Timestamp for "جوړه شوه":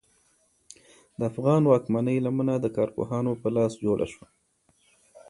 3.85-4.27